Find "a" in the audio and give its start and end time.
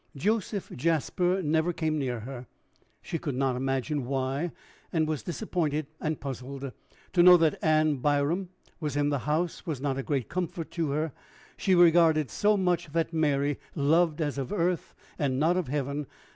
9.99-10.03